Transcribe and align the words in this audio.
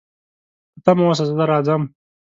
په 0.73 0.79
تمه 0.85 1.03
اوسه، 1.05 1.23
زه 1.29 1.43
راځم 1.51 1.81